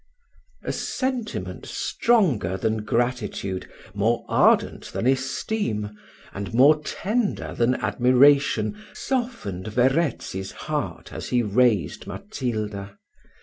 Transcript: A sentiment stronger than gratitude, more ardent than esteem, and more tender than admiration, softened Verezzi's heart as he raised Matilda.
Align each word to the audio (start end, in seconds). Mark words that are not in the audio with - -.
A 0.63 0.71
sentiment 0.71 1.67
stronger 1.67 2.57
than 2.57 2.83
gratitude, 2.83 3.69
more 3.93 4.25
ardent 4.27 4.85
than 4.85 5.05
esteem, 5.05 5.95
and 6.33 6.55
more 6.55 6.81
tender 6.83 7.53
than 7.53 7.75
admiration, 7.75 8.79
softened 8.95 9.67
Verezzi's 9.67 10.53
heart 10.53 11.13
as 11.13 11.29
he 11.29 11.43
raised 11.43 12.07
Matilda. 12.07 12.97